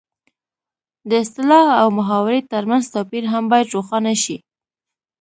[1.09, 4.37] د اصطلاح او محاورې ترمنځ توپیر هم باید روښانه شي